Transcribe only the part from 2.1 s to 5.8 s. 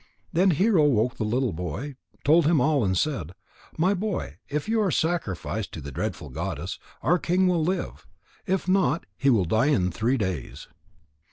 told him all, and said: "My boy, if you are sacrificed to